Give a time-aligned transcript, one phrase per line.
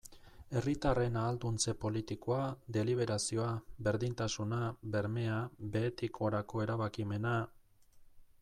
[0.59, 2.47] Herritarren ahalduntze politikoa,
[2.79, 3.51] deliberazioa,
[3.89, 4.63] berdintasuna,
[4.97, 5.37] bermea,
[5.77, 7.37] behetik gorako erabakimena...